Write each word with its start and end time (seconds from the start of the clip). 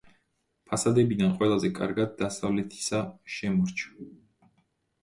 ფასადებიდან 0.69 1.35
ყველაზე 1.41 1.71
კარგად 1.81 2.17
დასავლეთისა 2.23 3.05
შემორჩა. 3.37 4.13